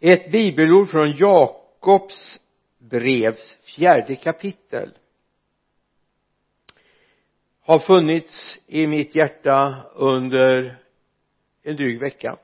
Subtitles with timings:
[0.00, 2.40] ett bibelord från Jakobs
[2.78, 4.90] brevs fjärde kapitel
[7.60, 10.78] har funnits i mitt hjärta under
[11.62, 12.36] en dryg vecka.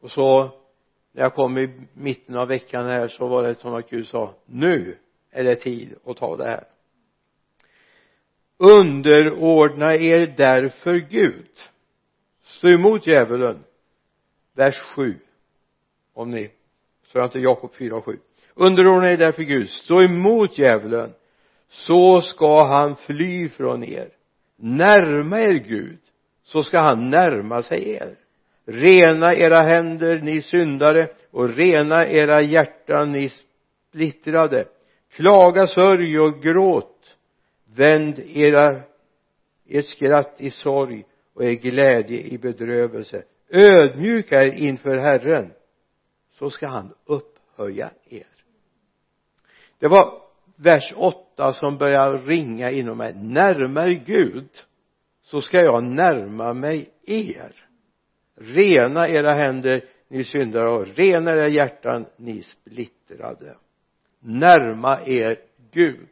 [0.00, 0.50] Och så
[1.12, 4.34] när jag kom i mitten av veckan här så var det som att Gud sa
[4.46, 4.98] nu
[5.30, 6.64] är det tid att ta det här.
[8.56, 11.50] Underordna er därför Gud.
[12.42, 13.64] Stå emot djävulen.
[14.54, 15.18] Vers 7
[16.14, 16.50] om ni.
[17.06, 18.18] Så jag inte Jakob 4 och 7
[18.54, 19.70] underordna er därför Gud.
[19.70, 21.12] Stå emot djävulen.
[21.68, 24.08] Så ska han fly från er.
[24.56, 25.98] Närma er Gud
[26.44, 28.16] så ska han närma sig er.
[28.64, 33.30] Rena era händer ni syndare och rena era hjärtan ni
[33.88, 34.64] splittrade.
[35.12, 37.16] Klaga sörj och gråt.
[37.74, 38.80] Vänd era
[39.68, 43.22] ert skratt i sorg och er glädje i bedrövelse.
[43.50, 45.50] Ödmjuka er inför Herren
[46.42, 48.26] så ska han upphöja er.
[49.78, 50.22] Det var
[50.56, 53.14] vers 8 som börjar ringa inom mig.
[53.14, 54.48] Närmare Gud
[55.22, 57.52] så ska jag närma mig er.
[58.34, 63.56] Rena era händer ni syndare och rena era hjärtan ni splittrade.
[64.20, 65.38] Närma er
[65.70, 66.08] Gud.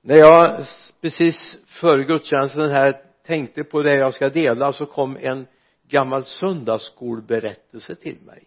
[0.00, 0.64] När jag
[1.00, 5.46] precis före gudstjänsten här tänkte på det jag ska dela så kom en
[5.88, 8.44] gammal söndagsskolberättelse till mig.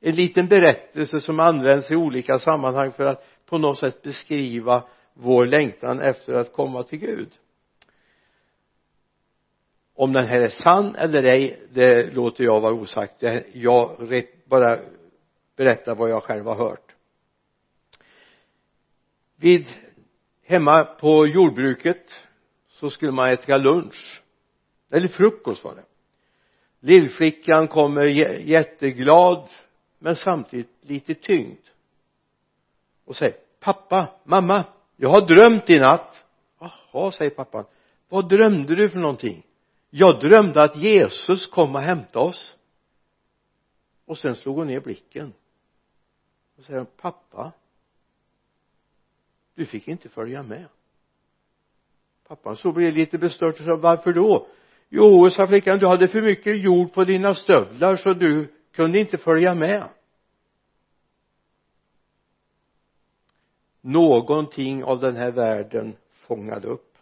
[0.00, 5.46] En liten berättelse som används i olika sammanhang för att på något sätt beskriva vår
[5.46, 7.28] längtan efter att komma till Gud.
[9.94, 13.22] Om den här är sann eller ej det låter jag vara osagt.
[13.52, 14.08] Jag
[14.44, 14.78] bara
[15.56, 16.94] berättar vad jag själv har hört.
[19.36, 19.66] Vid
[20.44, 22.26] hemma på jordbruket
[22.68, 24.22] så skulle man äta lunch.
[24.90, 25.84] Eller frukost var det
[26.80, 29.48] lillflickan kommer jätteglad
[29.98, 31.60] men samtidigt lite tyngd.
[33.04, 34.64] Och säger pappa, mamma
[34.96, 36.24] jag har drömt i natt.
[36.58, 37.64] Jaha säger pappan
[38.08, 39.46] vad drömde du för någonting?
[39.90, 42.56] Jag drömde att Jesus kom och hämtade oss.
[44.04, 45.32] Och sen slog hon ner blicken.
[46.56, 47.52] Och säger pappa
[49.54, 50.64] du fick inte följa med.
[52.28, 54.46] Pappan så blev lite bestört och sa varför då?
[54.88, 59.18] Jo sa flickan du hade för mycket jord på dina stövlar så du kunde inte
[59.18, 59.88] följa med.
[63.80, 66.98] Någonting av den här världen fångade upp.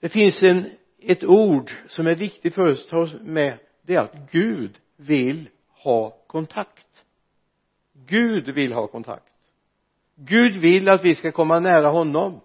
[0.00, 0.66] Det finns en
[1.02, 3.58] ett ord som är viktigt för oss att ta med.
[3.82, 7.04] Det är att Gud vill ha kontakt.
[7.92, 9.32] Gud vill ha kontakt.
[10.14, 12.40] Gud vill att vi ska komma nära honom.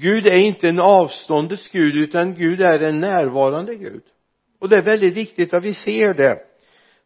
[0.00, 4.02] Gud är inte en avståndets Gud utan Gud är en närvarande Gud.
[4.58, 6.38] Och det är väldigt viktigt att vi ser det.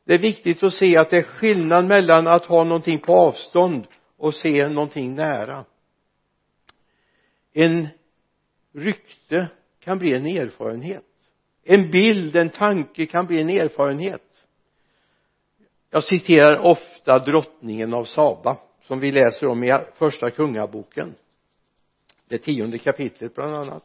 [0.05, 3.87] Det är viktigt att se att det är skillnad mellan att ha någonting på avstånd
[4.17, 5.65] och se någonting nära.
[7.53, 7.89] En
[8.75, 9.49] rykte
[9.81, 11.05] kan bli en erfarenhet.
[11.65, 14.47] En bild, en tanke kan bli en erfarenhet.
[15.91, 21.15] Jag citerar ofta drottningen av Saba som vi läser om i första kungaboken
[22.33, 23.85] det tionde kapitlet bland annat.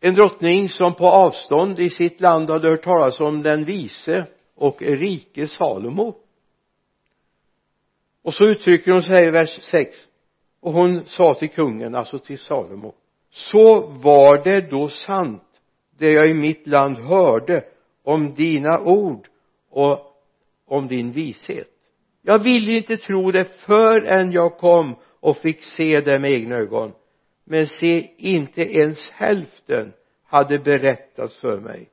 [0.00, 4.82] En drottning som på avstånd i sitt land hade hört talas om den vise och
[4.82, 6.14] rike Salomo.
[8.22, 9.96] Och så uttrycker hon sig i vers 6
[10.60, 12.94] och hon sa till kungen, alltså till Salomo
[13.30, 15.60] så var det då sant
[15.98, 17.64] det jag i mitt land hörde
[18.02, 19.28] om dina ord
[19.70, 19.98] och
[20.66, 21.68] om din vishet.
[22.22, 26.92] Jag ville inte tro det förrän jag kom och fick se det med egna ögon.
[27.44, 29.92] Men se inte ens hälften
[30.24, 31.88] hade berättats för mig.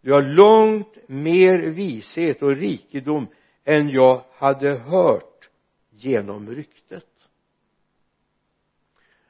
[0.00, 3.26] Du har långt mer vishet och rikedom
[3.64, 5.48] än jag hade hört
[5.90, 7.04] genom ryktet.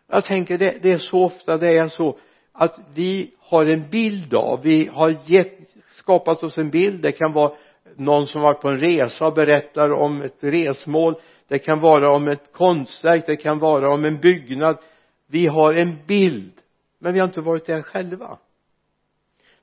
[0.06, 2.18] Jag tänker det, det är så ofta det är så
[2.52, 7.02] att vi har en bild av vi har gett, skapat oss en bild.
[7.02, 7.52] Det kan vara
[7.96, 11.14] någon som varit på en resa och berättar om ett resmål
[11.52, 14.78] det kan vara om ett konstverk det kan vara om en byggnad.
[15.26, 16.52] Vi har en bild
[16.98, 18.38] men vi har inte varit där själva.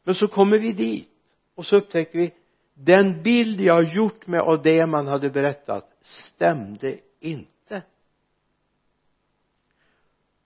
[0.04, 1.10] Men så kommer vi dit
[1.56, 2.34] och så upptäcker vi
[2.74, 7.84] den bild jag har gjort med av det man hade berättat stämde inte.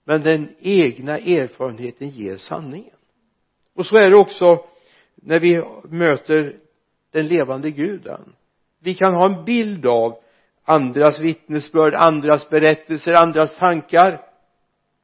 [0.04, 2.96] Men den egna erfarenheten ger sanningen.
[3.74, 4.64] Och så är det också
[5.14, 6.58] när vi möter
[7.10, 8.32] den levande guden.
[8.78, 10.23] Vi kan ha en bild av
[10.64, 14.20] andras vittnesbörd, andras berättelser, andras tankar.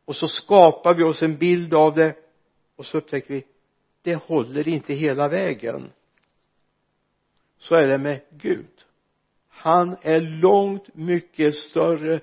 [0.04, 2.14] Och så skapar vi oss en bild av det.
[2.76, 3.44] Och så upptäcker vi
[4.02, 5.90] det håller inte hela vägen.
[7.58, 8.84] Så är det med Gud.
[9.48, 12.20] Han är långt mycket större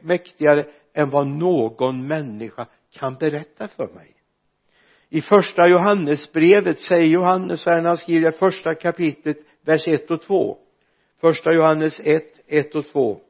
[0.00, 4.14] mäktigare än vad någon människa kan berätta för mig.
[5.08, 10.58] I första Johannesbrevet säger Johannes här när han skriver första kapitlet vers 1 och 2
[11.20, 13.20] första Johannes 1, 1 och 2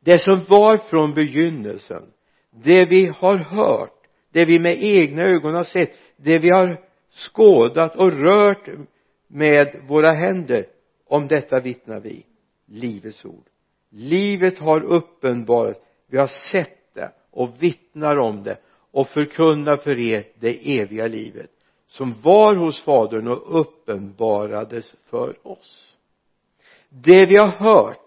[0.00, 2.02] det som var från begynnelsen
[2.50, 4.02] det vi har hört
[4.32, 6.80] det vi med egna ögon har sett det vi har
[7.12, 8.68] skådat och rört
[9.26, 10.66] med våra händer
[11.06, 12.26] om detta vittnar vi.
[12.66, 13.44] Livets ord.
[13.90, 15.82] Livet har uppenbarat.
[16.06, 18.58] Vi har sett det och vittnar om det
[18.90, 21.50] och förkunnar för er det eviga livet
[21.88, 25.91] som var hos fadern och uppenbarades för oss
[26.92, 27.98] det vi har hört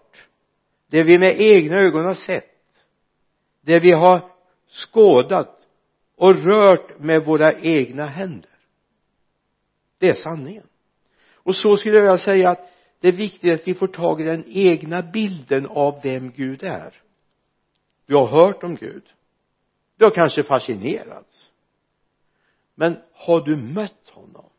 [0.86, 2.52] det vi med egna ögon har sett
[3.60, 4.30] det vi har
[4.68, 5.66] skådat
[6.16, 8.56] och rört med våra egna händer
[9.98, 10.66] det är sanningen.
[11.34, 14.24] Och så skulle jag vilja säga att det är viktigt att vi får tag i
[14.24, 16.94] den egna bilden av vem Gud är.
[18.06, 19.02] Du har hört om Gud.
[19.96, 21.50] Du har kanske fascinerats.
[22.74, 24.50] Men har du mött honom?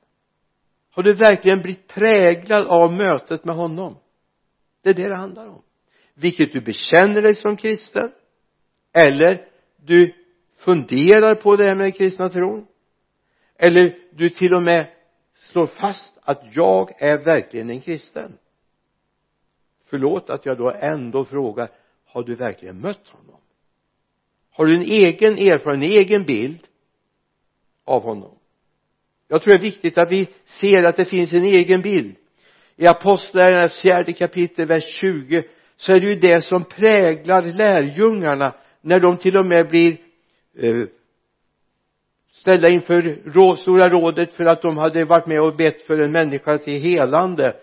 [0.91, 3.95] Har du verkligen blivit präglad av mötet med honom?
[4.81, 5.62] Det är det det handlar om.
[6.13, 8.12] Vilket du bekänner dig som kristen
[8.94, 10.13] eller du
[10.57, 12.68] funderar på det här med den kristna tron
[13.56, 14.88] eller du till och med
[15.35, 18.38] slår fast att jag är verkligen en kristen.
[19.85, 21.69] Förlåt att jag då ändå frågar
[22.06, 23.39] har du verkligen mött honom?
[24.51, 26.68] Har du en egen erfarenhet, en egen bild
[27.85, 28.38] av honom?
[29.27, 32.15] Jag tror det är viktigt att vi ser att det finns en egen bild
[32.77, 35.44] i apostlagärningarnas fjärde kapitel vers 20
[35.77, 39.97] så är det ju det som präglar lärjungarna när de till och med blir
[40.57, 40.85] eh,
[42.31, 46.57] ställda inför stora rådet för att de hade varit med och bett för en människa
[46.57, 47.56] till helande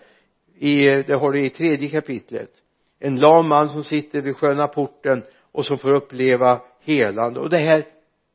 [0.57, 2.51] i, det har du i tredje kapitlet.
[2.99, 7.39] En lam man som sitter vid sköna porten och som får uppleva helande.
[7.39, 7.85] Och det här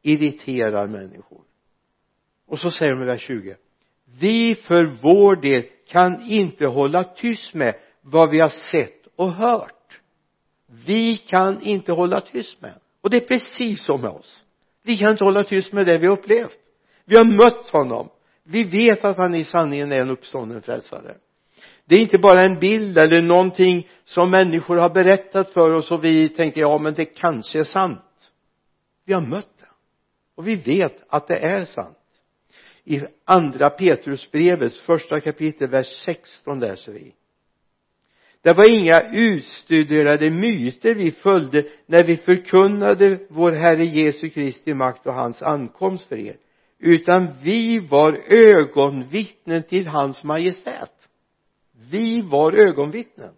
[0.02, 1.40] irriterar människor.
[2.46, 3.56] Och så säger de i vers 20
[4.18, 10.00] vi för vår del kan inte hålla tyst med vad vi har sett och hört.
[10.86, 12.74] Vi kan inte hålla tyst med.
[13.00, 14.44] Och det är precis så med oss.
[14.82, 16.58] Vi kan inte hålla tyst med det vi har upplevt.
[17.04, 18.08] Vi har mött honom.
[18.42, 21.14] Vi vet att han i sanningen är en uppstånden frälsare.
[21.84, 26.04] Det är inte bara en bild eller någonting som människor har berättat för oss och
[26.04, 28.32] vi tänker ja men det kanske är sant.
[29.04, 29.68] Vi har mött det.
[30.34, 31.99] Och vi vet att det är sant
[32.84, 37.14] i andra Petrusbrevets första kapitel vers 16 läser vi.
[38.42, 45.06] Det var inga utstuderade myter vi följde när vi förkunnade vår Herre Jesu Kristi makt
[45.06, 46.36] och hans ankomst för er
[46.80, 51.08] utan vi var ögonvittnen till hans majestät.
[51.90, 53.34] Vi var ögonvittnen.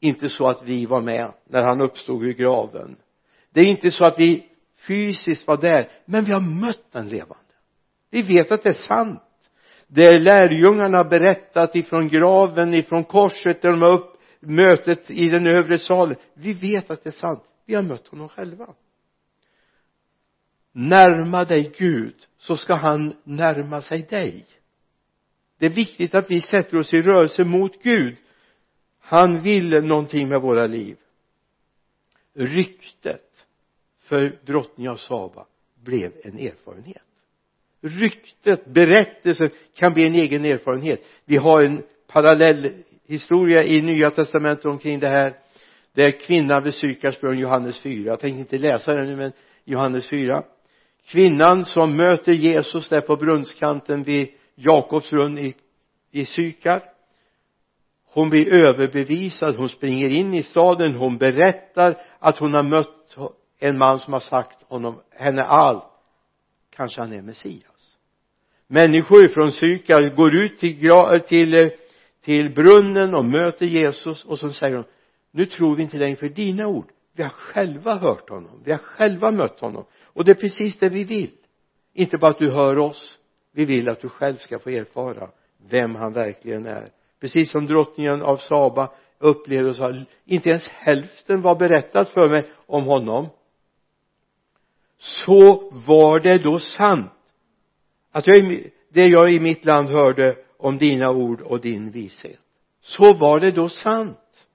[0.00, 2.96] Inte så att vi var med när han uppstod ur graven.
[3.50, 4.46] Det är inte så att vi
[4.76, 7.43] fysiskt var där men vi har mött den levande
[8.14, 9.22] vi vet att det är sant.
[9.86, 15.78] Det lärjungarna berättat ifrån graven ifrån korset där de har upp mötet i den övre
[15.78, 16.16] salen.
[16.34, 17.44] Vi vet att det är sant.
[17.66, 18.74] Vi har mött honom själva.
[20.72, 24.46] Närma dig Gud så ska han närma sig dig.
[25.58, 28.16] Det är viktigt att vi sätter oss i rörelse mot Gud.
[29.00, 30.96] Han vill någonting med våra liv.
[32.34, 33.46] Ryktet
[34.00, 35.46] för drottning av Saba
[35.82, 37.13] blev en erfarenhet
[37.84, 41.00] ryktet, berättelsen kan bli en egen erfarenhet.
[41.24, 42.72] Vi har en parallell
[43.06, 45.34] historia i nya testamentet omkring det här
[45.92, 49.32] där kvinnan vid Sykars brunn Johannes 4 jag tänker inte läsa den nu men
[49.64, 50.42] Johannes 4
[51.06, 55.54] kvinnan som möter Jesus där på brunnskanten vid Jakobs brunn i,
[56.10, 56.82] i Sykar.
[58.04, 63.16] Hon blir överbevisad hon springer in i staden hon berättar att hon har mött
[63.58, 65.84] en man som har sagt honom henne allt
[66.70, 67.73] kanske han är Messias
[68.66, 71.70] människor från Syka går ut till, till,
[72.24, 74.84] till brunnen och möter Jesus och så säger de
[75.30, 76.90] nu tror vi inte längre för dina ord.
[77.12, 78.62] Vi har själva hört honom.
[78.64, 79.84] Vi har själva mött honom.
[80.04, 81.30] Och det är precis det vi vill.
[81.94, 83.18] Inte bara att du hör oss.
[83.52, 85.30] Vi vill att du själv ska få erfara
[85.70, 86.88] vem han verkligen är.
[87.20, 92.52] Precis som drottningen av Saba upplevde och sa inte ens hälften var berättat för mig
[92.66, 93.28] om honom.
[94.98, 97.13] Så var det då sant
[98.14, 102.40] att jag det jag i mitt land hörde om dina ord och din vishet.
[102.80, 104.46] Så var det då sant.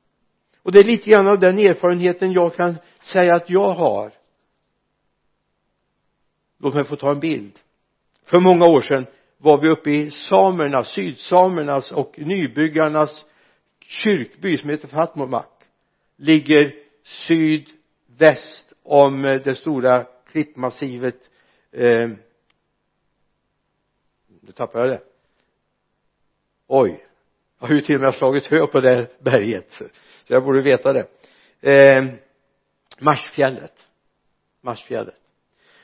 [0.63, 4.11] Och det är lite grann av den erfarenheten jag kan säga att jag har.
[6.59, 7.59] Låt mig få ta en bild.
[8.25, 9.05] För många år sedan
[9.37, 13.25] var vi uppe i samernas, sydsamernas och nybyggarnas
[13.79, 15.63] kyrkby som heter Fatmomak
[16.17, 16.73] ligger
[17.03, 21.29] sydväst om det stora klippmassivet
[21.71, 22.09] eh,
[24.49, 25.03] nu tappade jag det.
[26.67, 27.05] Oj.
[27.59, 29.71] Jag har ju till och med slagit hö på det berget.
[29.71, 29.83] Så
[30.27, 31.07] jag borde veta det.
[31.61, 32.03] Eh,
[32.99, 33.87] Marsfjället.
[34.61, 35.15] Marsfjället.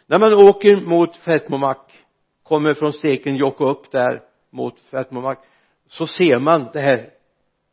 [0.06, 2.06] När man åker mot Fetmomak
[2.44, 5.40] kommer från Stekenjokk upp där mot Fetmomak
[5.88, 7.14] så ser man det här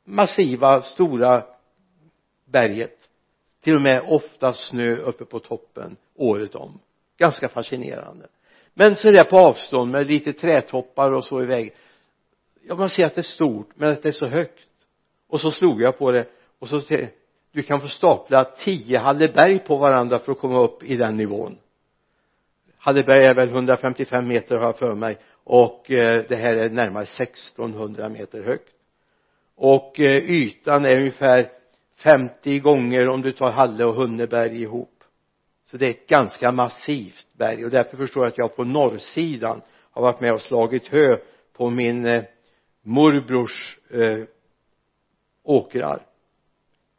[0.04, 1.44] massiva stora
[2.44, 3.08] berget.
[3.60, 6.80] Till och med ofta snö uppe på toppen året om.
[7.16, 8.28] Ganska fascinerande
[8.74, 11.74] men så där på avstånd med lite trätoppar och så i iväg
[12.62, 14.68] ja man ser att det är stort men att det är så högt.
[15.28, 16.26] Och så slog jag på det.
[16.58, 16.80] Och så
[17.52, 21.58] du kan få stapla tio Halleberg på varandra för att komma upp i den nivån.
[22.78, 25.18] Halleberg är väl 155 meter har jag för mig.
[25.44, 28.74] Och eh, det här är närmare 1600 meter högt.
[29.56, 31.50] Och eh, ytan är ungefär
[31.96, 35.04] 50 gånger om du tar Halle och Hunneberg ihop.
[35.64, 39.60] Så det är ett ganska massivt berg och därför förstår jag att jag på norrsidan
[39.90, 41.16] har varit med och slagit hö
[41.52, 42.24] på min eh,
[42.82, 44.24] morbrors eh,
[45.42, 46.06] åkrar.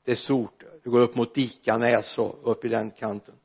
[0.06, 3.36] Det är stort det går upp mot Dikanäs och upp i den kanten.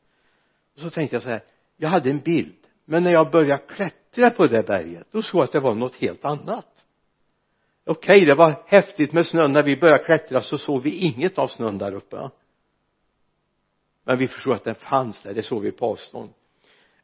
[0.74, 1.42] Och så tänkte jag så här
[1.76, 2.56] jag hade en bild.
[2.84, 5.94] Men när jag började klättra på det berget då såg jag att det var något
[5.94, 6.84] helt annat.
[7.84, 9.52] Okej okay, det var häftigt med snön.
[9.52, 12.30] När vi började klättra så såg vi inget av snön där uppe.
[14.04, 15.34] Men vi förstod att den fanns där.
[15.34, 16.30] Det såg vi på avstånd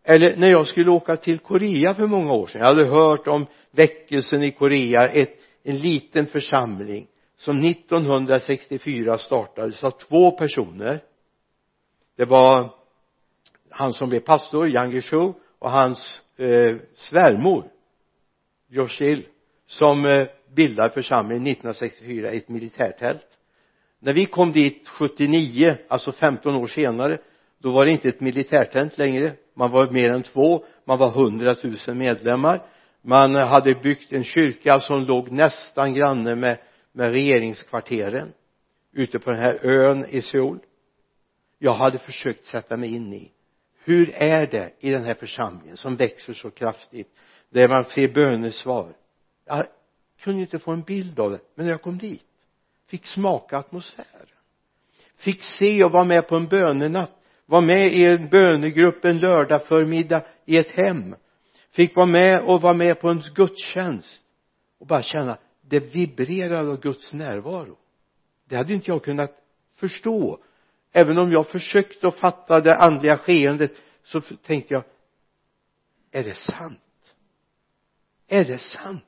[0.05, 2.61] eller när jag skulle åka till Korea för många år sedan.
[2.61, 7.07] Jag hade hört om väckelsen i Korea ett, en liten församling
[7.37, 11.03] som 1964 startades av två personer.
[12.17, 12.71] Det var
[13.71, 17.65] han som blev pastor, Yang Guizhou och hans eh, svärmor
[18.69, 19.27] Joshil
[19.67, 23.27] som eh, bildade församlingen 1964 i ett militärtält.
[23.99, 27.19] När vi kom dit 79 alltså 15 år senare
[27.59, 31.99] då var det inte ett militärtält längre man var mer än två man var hundratusen
[31.99, 32.67] medlemmar.
[33.03, 36.59] Man hade byggt en kyrka som låg nästan granne med,
[36.93, 38.33] med regeringskvarteren
[38.93, 40.59] ute på den här ön i Seoul.
[41.59, 43.31] Jag hade försökt sätta mig in i
[43.85, 47.17] hur är det i den här församlingen som växer så kraftigt
[47.51, 48.97] där man ser bönesvar?
[49.45, 49.67] Jag
[50.21, 52.23] kunde inte få en bild av det men när jag kom dit
[52.87, 54.27] fick smaka atmosfären.
[55.17, 59.67] Fick se och vara med på en bönenatt var med i en bönegrupp en lördag
[59.67, 61.15] förmiddag i ett hem.
[61.71, 64.23] Fick vara med och vara med på en gudstjänst.
[64.79, 67.77] Och bara känna det vibrerar av Guds närvaro.
[68.49, 69.31] Det hade inte jag kunnat
[69.77, 70.39] förstå.
[70.93, 74.85] Även om jag försökte att fatta det andliga skeendet så tänkte jag
[76.13, 76.81] är det sant?
[78.29, 79.05] Är det sant?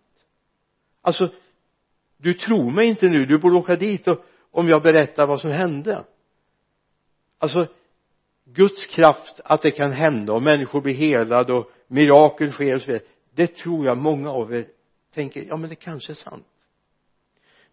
[1.02, 1.32] Alltså
[2.16, 3.26] du tror mig inte nu.
[3.26, 6.04] Du borde åka dit och om jag berättar vad som hände.
[7.38, 7.66] Alltså
[8.54, 12.86] Guds kraft att det kan hända och människor blir helade och mirakel sker och så
[12.86, 13.06] vidare.
[13.34, 14.66] Det tror jag många av er
[15.14, 16.46] tänker ja men det kanske är sant.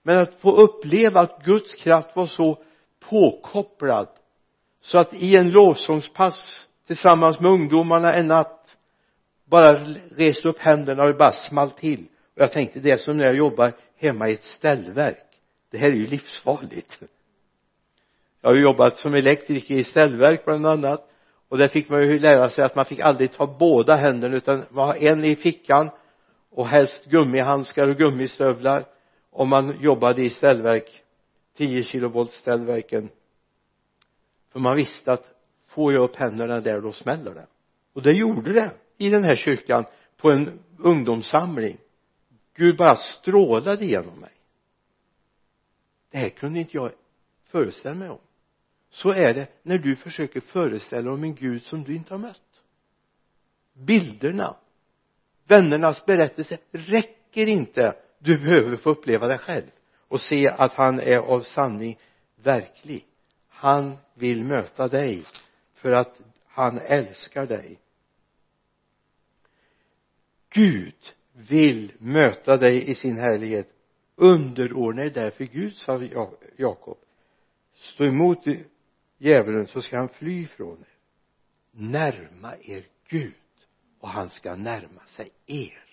[0.03, 2.63] Men att få uppleva att Guds kraft var så
[2.99, 4.07] påkopplad
[4.81, 8.77] så att i en lovsångspass tillsammans med ungdomarna en natt
[9.45, 9.73] bara
[10.15, 12.05] reste upp händerna och bara small till.
[12.35, 15.25] Och jag tänkte det är som när jag jobbar hemma i ett ställverk.
[15.69, 16.99] Det här är ju livsfarligt
[18.43, 21.09] jag har ju jobbat som elektriker i ställverk bland annat.
[21.49, 24.63] Och där fick man ju lära sig att man fick aldrig ta båda händerna utan
[24.69, 25.89] man har en i fickan
[26.49, 28.85] och helst gummihandskar och gummistövlar
[29.31, 31.03] om man jobbade i ställverk
[31.57, 33.09] 10 kilovolt ställverken
[34.51, 35.29] för man visste att
[35.65, 37.47] får jag upp händerna där då smäller det.
[37.93, 39.85] Och det gjorde det i den här kyrkan
[40.17, 41.77] på en ungdomssamling.
[42.55, 44.31] Gud bara strålade genom mig.
[46.11, 46.91] Det här kunde inte jag
[47.45, 48.19] föreställa mig om
[48.93, 52.61] så är det när du försöker föreställa om en Gud som du inte har mött.
[53.73, 54.55] Bilderna
[55.47, 57.95] vännernas berättelse räcker inte.
[58.19, 59.65] Du behöver få uppleva det själv
[60.07, 61.99] och se att han är av sanning
[62.43, 63.05] verklig.
[63.49, 65.23] Han vill möta dig
[65.73, 67.79] för att han älskar dig.
[70.49, 73.69] Gud vill möta dig i sin härlighet.
[74.15, 76.03] Underordna dig därför Gud sa
[76.55, 76.97] Jakob.
[77.73, 78.47] Stå emot
[79.23, 80.87] djävulen så ska han fly från er.
[81.71, 83.33] Närma er Gud
[83.99, 85.83] och han ska närma sig er.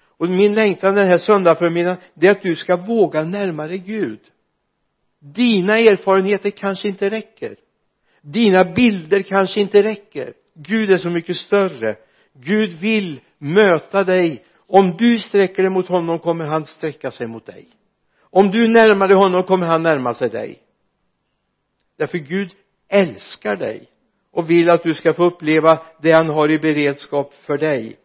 [0.00, 4.20] Och min längtan den här söndagsförmiddagen det är att du ska våga närma dig Gud.
[5.18, 7.56] Dina erfarenheter kanske inte räcker.
[8.20, 10.34] Dina bilder kanske inte räcker.
[10.54, 11.96] Gud är så mycket större.
[12.32, 14.44] Gud vill möta dig.
[14.56, 17.68] Om du sträcker dig mot honom kommer han sträcka sig mot dig.
[18.20, 20.62] Om du närmar dig honom kommer han närma sig dig.
[21.96, 22.54] Därför Gud
[22.88, 23.88] älskar dig
[24.30, 27.98] och vill att du ska få uppleva det han har i beredskap för dig.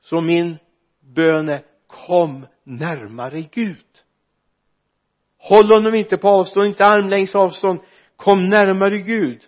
[0.00, 0.58] Så min
[1.00, 3.86] bön är kom närmare Gud.
[5.38, 7.80] Håll honom inte på avstånd, inte armlängds avstånd.
[8.16, 9.42] Kom närmare Gud.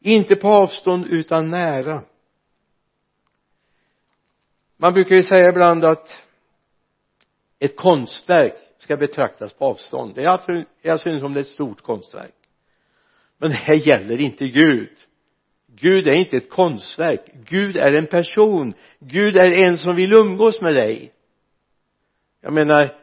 [0.00, 2.02] Inte på avstånd utan nära.
[4.76, 6.22] Man brukar ju säga ibland att
[7.58, 10.14] ett konstverk ska betraktas på avstånd.
[10.14, 10.52] Det är alltså
[10.88, 12.34] all synnerhet om det är ett stort konstverk
[13.38, 14.90] men det här gäller inte Gud.
[15.66, 17.20] Gud är inte ett konstverk.
[17.34, 18.74] Gud är en person.
[18.98, 21.12] Gud är en som vill umgås med dig.
[22.40, 22.96] Jag menar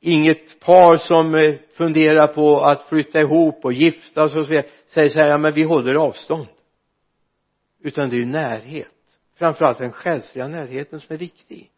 [0.00, 4.66] inget par som eh, funderar på att flytta ihop och gifta sig och så vidare
[4.86, 6.46] säger så här ja men vi håller avstånd.
[7.80, 8.88] Utan det är ju närhet.
[9.34, 11.70] Framförallt den själsliga närheten som är viktig.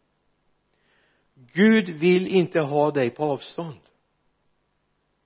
[1.53, 3.79] Gud vill inte ha dig på avstånd.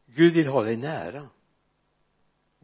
[0.06, 1.30] Gud vill ha dig nära.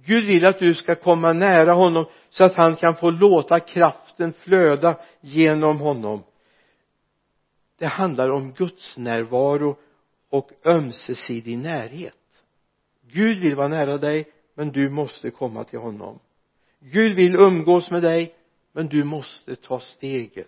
[0.05, 4.33] Gud vill att du ska komma nära honom så att han kan få låta kraften
[4.33, 6.23] flöda genom honom.
[7.79, 9.77] Det handlar om Guds närvaro
[10.29, 12.13] och ömsesidig närhet.
[13.11, 16.19] Gud vill vara nära dig men du måste komma till honom.
[16.79, 18.33] Gud vill umgås med dig
[18.71, 20.47] men du måste ta steget.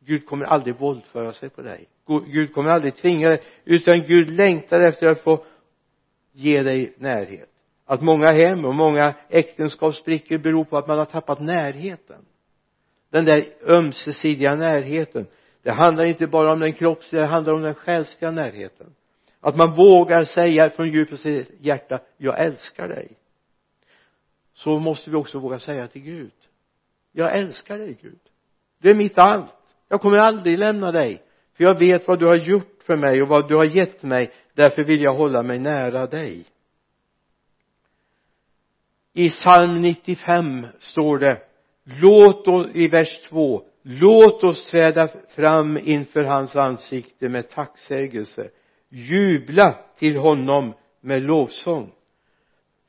[0.00, 1.88] Gud kommer aldrig våldföra sig på dig.
[2.26, 5.44] Gud kommer aldrig tvinga dig utan Gud längtar efter att få
[6.32, 7.53] ge dig närhet
[7.84, 12.24] att många hem och många äktenskapsbrickor beror på att man har tappat närheten.
[13.10, 15.26] Den där ömsesidiga närheten
[15.62, 18.94] det handlar inte bara om den kroppsliga det handlar om den själsliga närheten.
[19.40, 23.08] Att man vågar säga från djupet av sitt hjärta jag älskar dig.
[24.52, 26.32] Så måste vi också våga säga till Gud
[27.16, 28.18] jag älskar dig Gud.
[28.80, 29.52] Du är mitt allt.
[29.88, 31.22] Jag kommer aldrig lämna dig
[31.56, 34.32] för jag vet vad du har gjort för mig och vad du har gett mig.
[34.54, 36.44] Därför vill jag hålla mig nära dig
[39.14, 41.38] i psalm 95 står det
[42.02, 48.48] låt oss i vers 2 låt oss träda fram inför hans ansikte med tacksägelse.
[48.88, 51.92] Jubla till honom med lovsång.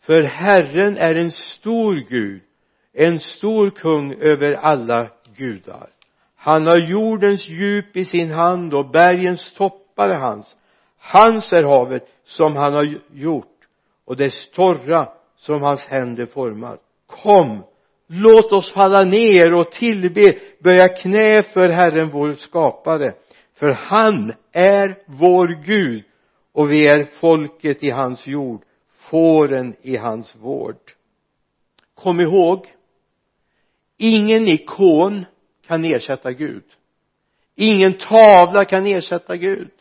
[0.02, 2.42] För Herren är en stor Gud
[2.96, 5.08] en stor kung över alla
[5.38, 5.90] gudar.
[6.36, 10.58] Han har jordens djup i sin hand och bergens toppar är hans.
[10.98, 13.58] Hans är havet som han har gjort
[14.06, 17.64] och dess torra som hans händer format kom
[18.08, 23.14] låt oss falla ner och tillbe böja knä för Herren vår skapare.
[23.54, 26.04] För han är vår Gud
[26.54, 28.62] och vi är folket i hans jord
[29.10, 30.92] fåren i hans vård.
[31.96, 32.68] Kom ihåg
[33.98, 35.26] ingen ikon
[35.68, 36.64] kan ersätta Gud.
[37.56, 39.72] Ingen tavla kan ersätta Gud.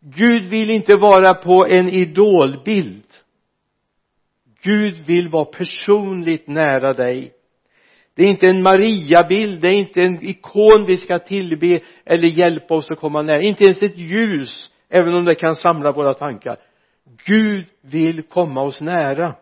[0.00, 3.11] Gud vill inte vara på en idolbild.
[4.62, 7.32] Gud vill vara personligt nära dig.
[8.14, 12.74] Det är inte en Mariabild, det är inte en ikon vi ska tillbe eller hjälpa
[12.74, 16.56] oss att komma nära, inte ens ett ljus även om det kan samla våra tankar.
[17.26, 19.34] Gud vill komma oss nära.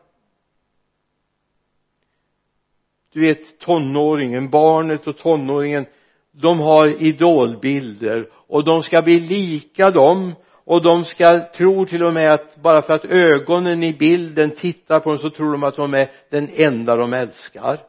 [3.13, 5.87] Du vet tonåringen, barnet och tonåringen
[6.33, 12.13] de har idolbilder och de ska bli lika dem och de ska tro till och
[12.13, 15.77] med att bara för att ögonen i bilden tittar på dem så tror de att
[15.77, 17.81] de är den enda de älskar.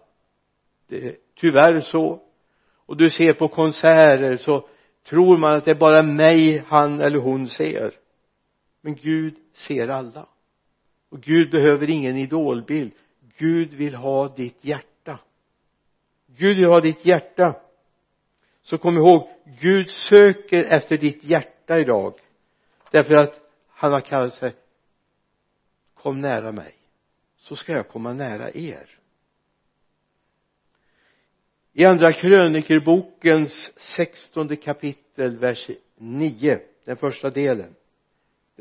[0.89, 2.21] Det är tyvärr så.
[2.86, 4.67] Och du ser på konserter så
[5.10, 7.91] tror man att det är bara mig han eller hon ser.
[8.81, 10.27] Men Gud ser alla.
[11.10, 12.91] Och Gud behöver ingen idolbild.
[13.38, 15.19] Gud vill ha ditt hjärta.
[16.27, 17.55] Gud vill ha ditt hjärta.
[18.62, 19.29] Så kom ihåg
[19.62, 22.13] Gud söker efter ditt hjärta idag
[22.91, 24.54] därför att han har kallat sig
[25.93, 26.75] kom nära mig
[27.38, 28.97] så ska jag komma nära er.
[31.73, 37.75] I andra krönikerbokens sextonde kapitel vers 9 den första delen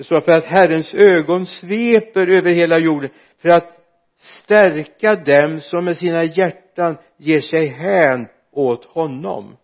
[0.00, 3.78] det står för att Herrens ögon sveper över hela jorden för att
[4.16, 9.56] stärka dem som med sina hjärtan ger sig hän åt honom.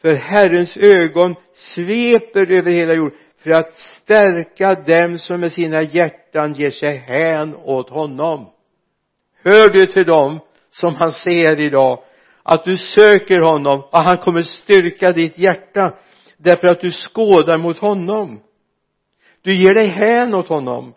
[0.00, 6.54] För Herrens ögon sveper över hela jorden för att stärka dem som med sina hjärtan
[6.54, 8.50] ger sig hän åt honom.
[9.44, 12.02] Hör du till dem som han ser idag
[12.42, 15.94] att du söker honom och han kommer styrka ditt hjärta
[16.36, 18.40] därför att du skådar mot honom.
[19.42, 20.94] Du ger dig hän åt honom.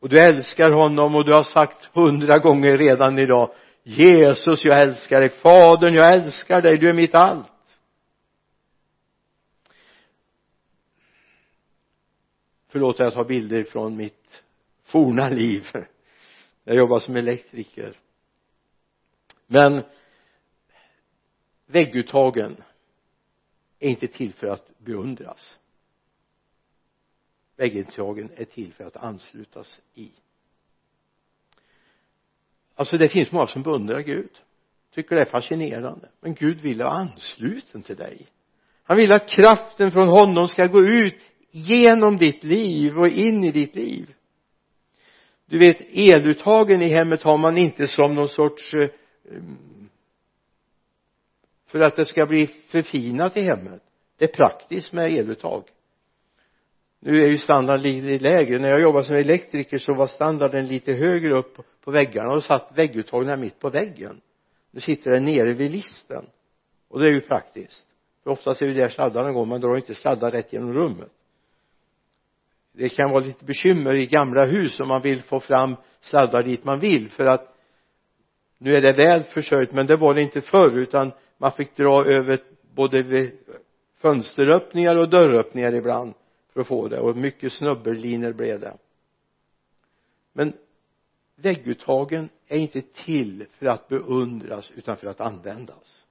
[0.00, 3.50] Och du älskar honom och du har sagt hundra gånger redan idag
[3.82, 5.28] Jesus jag älskar dig.
[5.28, 6.78] Fadern jag älskar dig.
[6.78, 7.46] Du är mitt allt.
[12.68, 14.44] Förlåt att jag tar bilder från mitt
[14.82, 15.66] forna liv.
[16.64, 17.94] Jag jobbar som elektriker.
[19.46, 19.82] Men
[21.66, 22.56] vägguttagen
[23.78, 25.58] är inte till för att beundras.
[27.56, 30.10] Vägguttagen är till för att anslutas i.
[32.74, 34.30] Alltså det finns många som beundrar Gud.
[34.90, 36.08] Tycker det är fascinerande.
[36.20, 38.26] Men Gud vill ha ansluten till dig.
[38.82, 43.52] Han vill att kraften från honom ska gå ut genom ditt liv och in i
[43.52, 44.14] ditt liv.
[45.46, 48.88] Du vet eluttagen i hemmet har man inte som någon sorts eh,
[49.30, 49.88] mm,
[51.66, 53.82] för att det ska bli förfinat i hemmet.
[54.18, 55.64] Det är praktiskt med eluttag.
[57.00, 58.58] Nu är ju standarden lite lägre.
[58.58, 62.72] När jag jobbade som elektriker så var standarden lite högre upp på väggarna och satt
[62.74, 64.20] vägguttagen mitt på väggen.
[64.70, 66.26] Nu sitter den nere vid listen.
[66.88, 67.86] Och det är ju praktiskt.
[68.22, 69.46] För oftast är det där sladdarna går.
[69.46, 71.12] Man drar inte sladdar rätt genom rummet
[72.72, 76.64] det kan vara lite bekymmer i gamla hus om man vill få fram sladdar dit
[76.64, 77.54] man vill för att
[78.58, 82.04] nu är det väl försörjt men det var det inte förr utan man fick dra
[82.04, 82.38] över
[82.74, 83.30] både
[83.98, 86.14] fönsteröppningar och dörröppningar ibland
[86.52, 88.76] för att få det och mycket snubbellinor blev det.
[90.32, 90.52] Men
[91.36, 96.04] vägguttagen är inte till för att beundras utan för att användas.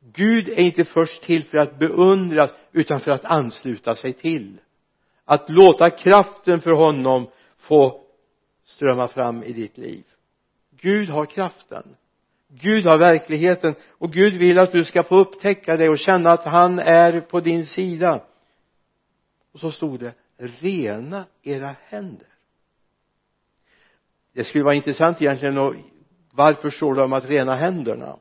[0.00, 4.60] Gud är inte först till för att beundras utan för att ansluta sig till
[5.24, 8.00] att låta kraften för honom få
[8.64, 10.04] strömma fram i ditt liv.
[10.70, 11.96] Gud har kraften.
[12.48, 13.74] Gud har verkligheten.
[13.90, 17.40] Och Gud vill att du ska få upptäcka det och känna att han är på
[17.40, 18.24] din sida.
[19.52, 22.28] Och så stod det rena era händer.
[24.32, 25.74] Det skulle vara intressant egentligen och
[26.32, 28.16] varför står det om att rena händerna?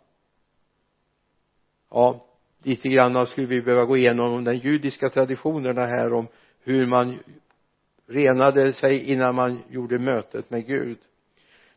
[1.89, 2.22] Ja
[2.63, 6.28] lite grann skulle vi behöva gå igenom den judiska traditionerna här om
[6.63, 7.19] hur man
[8.08, 10.97] renade sig innan man gjorde mötet med Gud.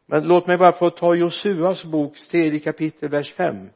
[0.07, 3.69] Men låt mig bara få ta Josuas bok tredje kapitel vers 5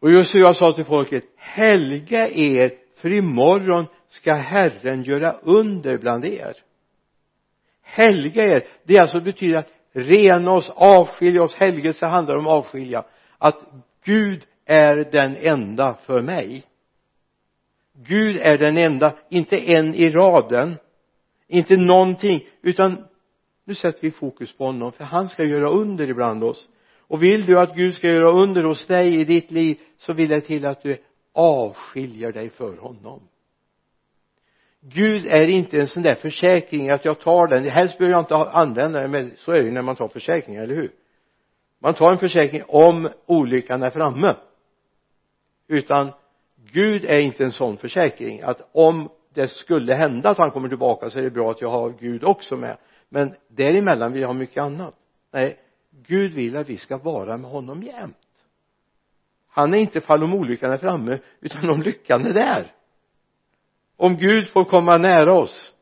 [0.00, 6.52] och Josua sa till folket helga er för imorgon ska Herren göra under bland er.
[7.82, 13.04] Helga er det alltså betyder att rena oss, avskilja oss, helgelse handlar om avskilja.
[13.38, 13.64] Att
[14.04, 16.64] Gud är den enda för mig.
[18.06, 20.76] Gud är den enda, inte en i raden
[21.50, 23.04] inte någonting utan
[23.64, 26.68] nu sätter vi fokus på honom för han ska göra under ibland oss.
[26.98, 30.30] Och vill du att Gud ska göra under hos dig i ditt liv så vill
[30.30, 30.96] jag till att du
[31.32, 33.20] avskiljer dig för honom.
[34.80, 37.68] Gud är inte en sån där försäkring att jag tar den.
[37.68, 40.62] Helst behöver jag inte använda den men så är det ju när man tar försäkringar,
[40.62, 40.92] eller hur?
[41.78, 44.36] Man tar en försäkring om olyckan är framme.
[45.68, 46.12] Utan
[46.72, 51.10] Gud är inte en sån försäkring att om det skulle hända att han kommer tillbaka
[51.10, 52.76] så är det bra att jag har Gud också med.
[53.08, 54.94] Men däremellan vill jag ha mycket annat.
[55.32, 55.58] Nej
[55.90, 58.16] Gud vill att vi ska vara med honom jämt.
[59.48, 62.72] Han är inte fall om olyckan är framme utan om lyckan är där.
[63.96, 65.74] Om Gud får komma nära oss.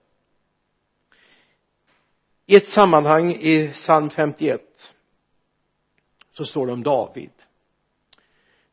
[2.47, 4.61] I ett sammanhang i psalm 51
[6.33, 7.31] så står det om David.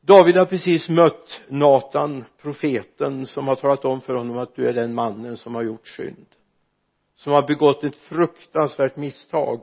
[0.05, 4.73] David har precis mött Natan, profeten som har talat om för honom att du är
[4.73, 6.25] den mannen som har gjort synd.
[7.15, 9.61] Som har begått ett fruktansvärt misstag.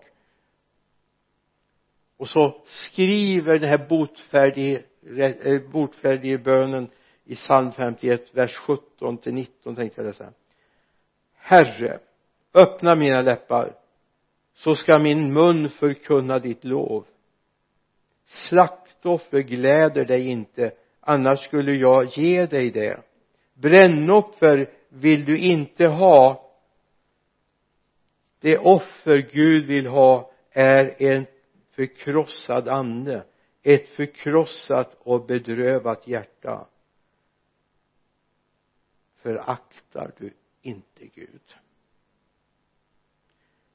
[2.17, 4.83] Och så skriver den här botfärdige,
[5.19, 6.91] eh, botfärdige bönen
[7.25, 10.33] i psalm 51 vers 17 till 19 tänkte jag läsa.
[11.35, 11.99] Herre
[12.55, 13.75] öppna mina läppar
[14.55, 17.07] så ska min mun förkunna ditt lov
[19.03, 20.73] slaktoffer gläder dig inte.
[21.01, 23.03] Annars skulle jag ge dig det.
[23.55, 26.51] Brännoffer vill du inte ha.
[28.41, 31.27] Det offer Gud vill ha är en
[31.71, 33.25] förkrossad ande.
[33.63, 36.67] Ett förkrossat och bedrövat hjärta.
[39.17, 41.57] Föraktar du inte Gud?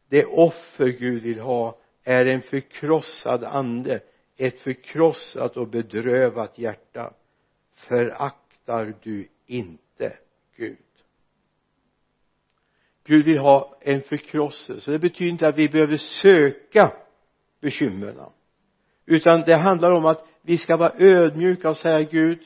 [0.10, 4.02] Det offer Gud vill ha är en förkrossad ande
[4.38, 7.14] ett förkrossat och bedrövat hjärta
[7.74, 10.18] föraktar du inte
[10.56, 10.78] Gud.
[13.04, 16.92] Gud vill ha en förkrosselse det betyder inte att vi behöver söka
[17.62, 18.20] bekymren.
[19.06, 22.40] Utan det handlar om att vi ska vara ödmjuka och säga Gud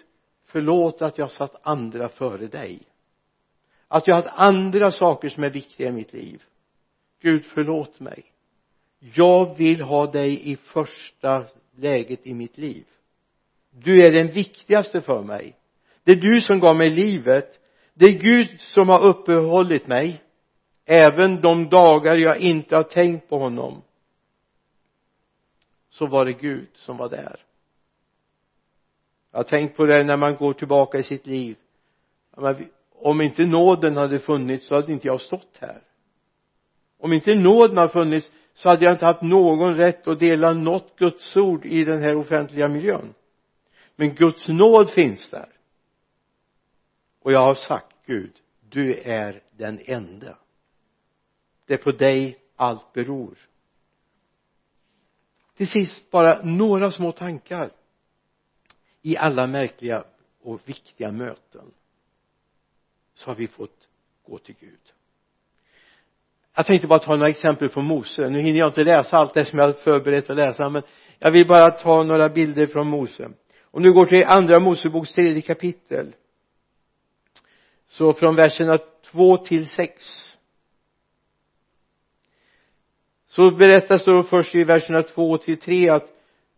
[0.46, 2.80] förlåt att jag satt andra före dig.
[3.88, 6.44] Att jag har haft andra saker som är viktiga i mitt liv.
[7.22, 8.24] Gud förlåt mig.
[9.00, 12.86] Jag vill ha dig i första läget i mitt liv.
[13.72, 15.56] Du är den viktigaste för mig.
[16.04, 17.60] Det är du som gav mig livet.
[17.94, 20.22] Det är Gud som har uppehållit mig
[20.86, 23.82] även de dagar jag inte har tänkt på honom.
[25.90, 27.40] Så var det Gud som var där.
[29.32, 31.58] Jag har tänkt på det när man går tillbaka i sitt liv.
[32.96, 35.82] Om inte nåden hade funnits så hade inte jag stått här.
[36.98, 40.96] Om inte nåden hade funnits så hade jag inte haft någon rätt att dela något
[40.96, 43.14] Guds ord i den här offentliga miljön.
[43.96, 45.50] Men Guds nåd finns där.
[47.20, 50.38] Och jag har sagt Gud du är den enda.
[51.66, 53.38] Det är på dig allt beror.
[55.56, 57.72] Till sist bara några små tankar
[59.02, 60.04] i alla märkliga
[60.42, 61.74] och viktiga möten.
[63.14, 63.90] Så har vi fått
[64.24, 64.94] gå till Gud
[66.56, 68.30] jag tänkte bara ta några exempel från Mose.
[68.30, 70.84] Nu hinner jag inte läsa allt det som jag förberett att läsa men
[71.20, 73.30] jag vill bara ta några bilder från Mose.
[73.72, 76.16] Om du går till andra Moseboks tredje kapitel
[77.88, 78.78] så från verserna
[79.12, 80.02] två till sex
[83.26, 86.08] så berättas då först i verserna två till tre att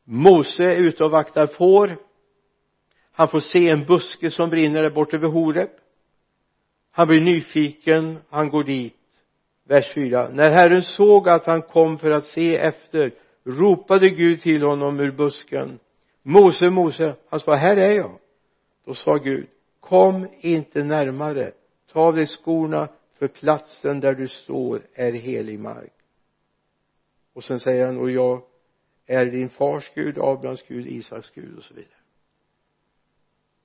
[0.04, 1.98] Mose är ute och vaktar får.
[3.12, 5.70] Han får se en buske som brinner där borta vid Horeb.
[6.92, 9.03] Han blir nyfiken han går dit
[9.64, 14.64] vers 4 när Herren såg att han kom för att se efter ropade Gud till
[14.64, 15.80] honom ur busken.
[16.22, 18.20] Mose, Mose han sa här är jag.
[18.86, 19.48] Då sa Gud
[19.80, 21.52] kom inte närmare.
[21.92, 22.88] Ta av dig skorna
[23.20, 25.94] för platsen där du står är helig mark.
[27.34, 28.44] Och sen säger han och jag
[29.06, 31.94] är din fars Gud, Abrahams Gud, Isaks Gud och så vidare.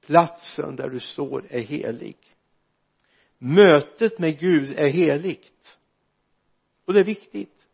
[0.07, 2.17] Platsen där du står är helig.
[3.39, 5.78] Mötet med Gud är heligt
[6.89, 7.67] och det är viktigt.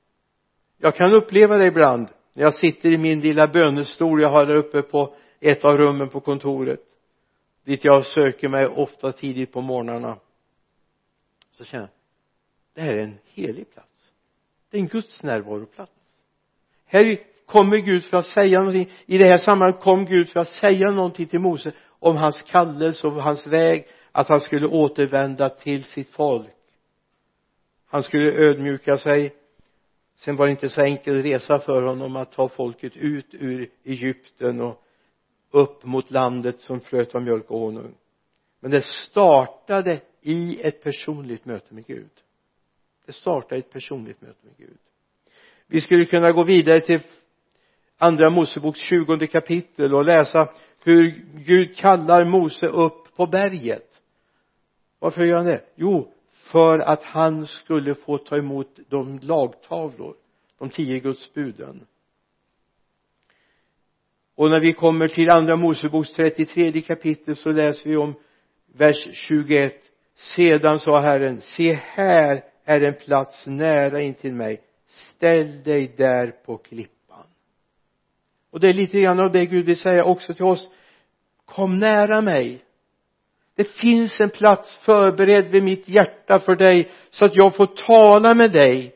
[0.79, 4.55] Jag kan uppleva det ibland när jag sitter i min lilla bönestol jag har där
[4.57, 6.81] uppe på ett av rummen på kontoret
[7.65, 10.17] dit jag söker mig ofta tidigt på morgnarna.
[11.51, 11.91] Så känner jag
[12.75, 14.13] det här är en helig plats.
[14.71, 15.93] Det är en Guds närvaroplats.
[16.85, 18.93] Här kommer Gud för att säga någonting.
[19.07, 23.07] I det här sammanhanget kom Gud för att säga någonting till Mose om hans kallelse
[23.07, 26.51] och hans väg att han skulle återvända till sitt folk
[27.95, 29.35] han skulle ödmjuka sig.
[30.17, 34.61] Sen var det inte så enkel resa för honom att ta folket ut ur Egypten
[34.61, 34.85] och
[35.51, 37.95] upp mot landet som flöt av mjölk och honung.
[38.61, 42.11] Men det startade i ett personligt möte med Gud.
[43.07, 44.79] Det startade i ett personligt möte med Gud.
[45.67, 47.01] Vi skulle kunna gå vidare till
[47.99, 50.49] andra Moseboks tjugonde kapitel och läsa
[50.85, 54.03] hur Gud kallar Mose upp på berget.
[54.99, 55.65] Varför gör han det?
[55.75, 56.14] Jo
[56.55, 60.15] för att han skulle få ta emot de lagtavlor
[60.59, 61.87] de tio Guds buden
[64.35, 68.15] och när vi kommer till andra Moseboks 33 kapitel så läser vi om
[68.67, 69.75] vers 21
[70.15, 74.61] sedan sa Herren se här är en plats nära intill mig.
[74.87, 77.27] Ställ dig där på klippan.
[78.51, 80.71] Och det är lite grann av det Gud vill säga också till oss.
[81.45, 82.65] Kom nära mig
[83.57, 88.35] det finns en plats förberedd vid mitt hjärta för dig så att jag får tala
[88.35, 88.95] med dig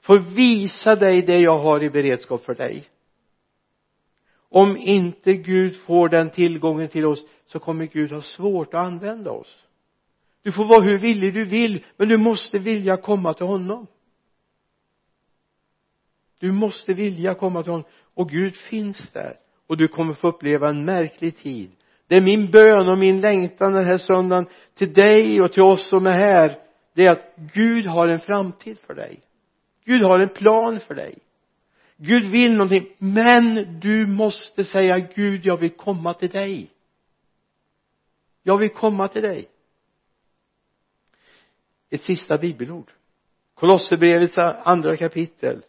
[0.00, 2.88] får visa dig det jag har i beredskap för dig.
[4.48, 9.30] Om inte Gud får den tillgången till oss så kommer Gud ha svårt att använda
[9.30, 9.66] oss.
[10.42, 13.86] Du får vara hur villig du vill men du måste vilja komma till honom.
[16.38, 17.88] Du måste vilja komma till honom.
[18.14, 19.36] Och Gud finns där.
[19.66, 21.70] Och du kommer få uppleva en märklig tid
[22.06, 25.88] det är min bön och min längtan den här söndagen till dig och till oss
[25.88, 26.58] som är här.
[26.94, 29.20] Det är att Gud har en framtid för dig.
[29.84, 31.18] Gud har en plan för dig.
[31.96, 32.94] Gud vill någonting.
[32.98, 36.70] Men du måste säga Gud jag vill komma till dig.
[38.42, 39.48] Jag vill komma till dig.
[41.90, 42.90] Ett sista bibelord.
[43.54, 45.62] Kolosserbrevets andra kapitel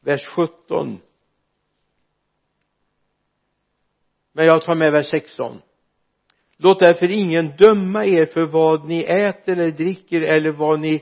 [0.00, 1.00] vers 17
[4.32, 5.62] men jag tar med vers 16
[6.58, 10.94] låt därför ingen döma er för vad ni äter eller dricker eller vad ni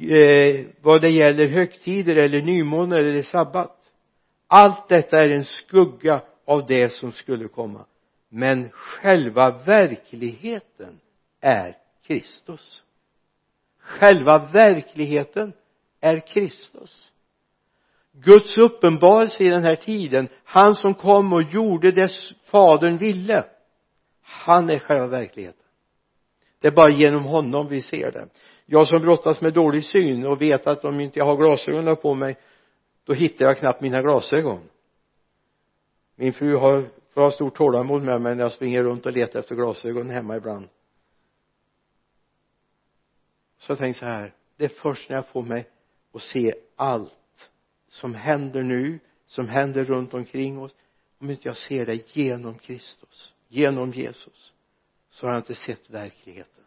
[0.00, 3.78] eh, vad det gäller högtider eller nymåne eller sabbat.
[4.46, 7.84] Allt detta är en skugga av det som skulle komma.
[8.28, 11.00] Men själva verkligheten
[11.40, 12.82] är Kristus.
[13.78, 15.52] Själva verkligheten
[16.00, 17.12] är Kristus.
[18.12, 22.12] Guds uppenbarelse i den här tiden han som kom och gjorde det
[22.50, 23.44] fadern ville
[24.22, 25.64] han är själva verkligheten.
[26.58, 28.28] Det är bara genom honom vi ser det.
[28.66, 32.14] Jag som brottas med dålig syn och vet att om inte jag har glasögonen på
[32.14, 32.36] mig
[33.04, 34.60] då hittar jag knappt mina glasögon.
[36.16, 39.40] Min fru har får ha stort tålamod med mig när jag springer runt och letar
[39.40, 40.68] efter glasögon hemma ibland.
[43.58, 45.68] Så jag tänkte så här det är först när jag får mig
[46.12, 47.50] att se allt
[47.88, 50.76] som händer nu som händer runt omkring oss
[51.22, 54.52] om inte jag ser det genom Kristus genom Jesus
[55.10, 56.64] så har jag inte sett verkligheten.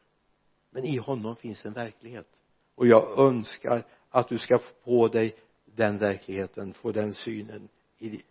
[0.70, 2.28] Men i honom finns en verklighet.
[2.76, 7.70] Och jag önskar att du ska få dig den verkligheten få den synen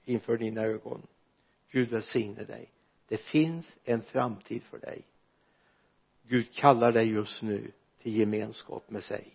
[0.05, 1.07] inför dina ögon.
[1.71, 2.71] Gud välsigne dig.
[3.09, 5.03] Det finns en framtid för dig.
[6.23, 7.71] Gud kallar dig just nu
[8.03, 9.33] till gemenskap med sig.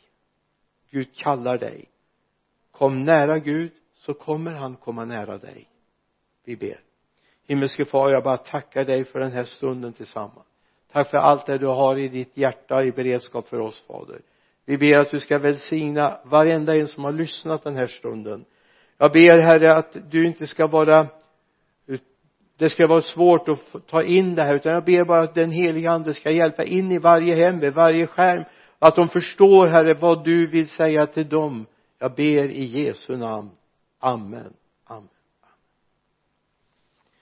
[0.90, 1.86] Gud kallar dig.
[2.72, 5.68] Kom nära Gud så kommer han komma nära dig
[6.50, 6.80] vi ber.
[7.48, 10.48] Himmelske far jag bara tackar dig för den här stunden tillsammans.
[10.92, 14.22] Tack för allt det du har i ditt hjärta i beredskap för oss fader.
[14.66, 18.46] Vi ber att du ska välsigna varenda en som har lyssnat den här stunden.
[18.98, 21.08] Jag ber herre att du inte ska vara
[22.58, 25.52] det ska vara svårt att ta in det här utan jag ber bara att den
[25.52, 28.44] heliga ande ska hjälpa in i varje hem, vid varje skärm
[28.80, 31.66] att de förstår herre vad du vill säga till dem.
[32.00, 33.50] Jag ber i Jesu namn.
[34.00, 34.54] Amen Amen.